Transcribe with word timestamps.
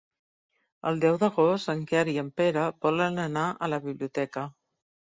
El 0.91 0.97
deu 1.03 1.19
d'agost 1.25 1.71
en 1.75 1.85
Quer 1.93 2.03
i 2.15 2.17
en 2.23 2.33
Pere 2.41 2.65
volen 2.89 3.25
anar 3.29 3.49
a 3.69 3.75
la 3.75 3.85
biblioteca. 3.89 4.51